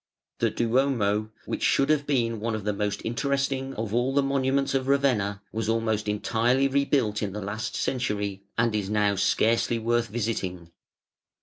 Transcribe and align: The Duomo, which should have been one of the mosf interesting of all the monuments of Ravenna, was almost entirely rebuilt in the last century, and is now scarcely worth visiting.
The 0.39 0.49
Duomo, 0.49 1.29
which 1.45 1.61
should 1.61 1.91
have 1.91 2.07
been 2.07 2.39
one 2.39 2.55
of 2.55 2.63
the 2.63 2.73
mosf 2.73 3.01
interesting 3.05 3.75
of 3.75 3.93
all 3.93 4.15
the 4.15 4.23
monuments 4.23 4.73
of 4.73 4.87
Ravenna, 4.87 5.43
was 5.51 5.69
almost 5.69 6.07
entirely 6.07 6.67
rebuilt 6.67 7.21
in 7.21 7.33
the 7.33 7.39
last 7.41 7.75
century, 7.75 8.41
and 8.57 8.73
is 8.75 8.89
now 8.89 9.13
scarcely 9.13 9.77
worth 9.77 10.07
visiting. 10.07 10.71